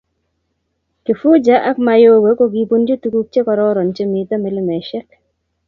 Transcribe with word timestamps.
kifuja 1.05 1.55
ak 1.69 1.75
mayowe 1.85 2.31
ko 2.37 2.45
kibunji 2.53 2.93
tuguk 3.01 3.27
che 3.33 3.41
kororon 3.45 3.89
che 3.95 4.03
mito 4.13 4.35
milimesheck 4.43 5.09